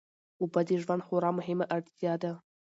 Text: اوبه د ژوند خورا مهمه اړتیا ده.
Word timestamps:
اوبه 0.41 0.61
د 0.67 0.69
ژوند 0.83 1.05
خورا 1.07 1.29
مهمه 1.39 1.65
اړتیا 1.75 2.13
ده. 2.23 2.31